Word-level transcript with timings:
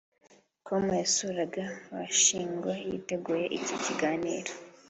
com 0.65 0.83
yasuraga 1.01 1.63
Washingo 1.95 2.69
yiteguye 2.85 3.45
iki 3.57 3.75
gitaramo 3.83 4.35